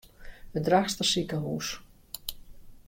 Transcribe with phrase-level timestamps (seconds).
[0.59, 1.69] It Drachtster sikehús.